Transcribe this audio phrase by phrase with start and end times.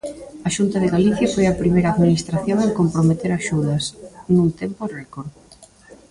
[0.47, 3.83] A Xunta de Galicia foi a primeira administración en comprometer axudas,
[4.33, 5.29] nun tempo récord.